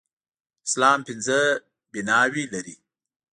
اسلام 0.67 0.99
پينځه 1.07 1.39
بلاوي 1.91 2.43
لري. 2.53 2.75